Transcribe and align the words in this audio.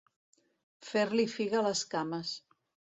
Fer-li 0.93 1.27
figa 1.37 1.65
les 1.69 1.87
cames. 1.95 2.37